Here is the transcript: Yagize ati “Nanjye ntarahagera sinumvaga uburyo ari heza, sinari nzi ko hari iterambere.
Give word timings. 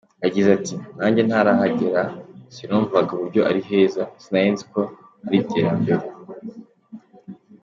Yagize 0.23 0.49
ati 0.57 0.75
“Nanjye 0.97 1.21
ntarahagera 1.23 2.01
sinumvaga 2.55 3.11
uburyo 3.13 3.41
ari 3.49 3.61
heza, 3.69 4.03
sinari 4.21 4.49
nzi 4.53 4.63
ko 4.73 4.81
hari 5.23 5.37
iterambere. 5.43 6.05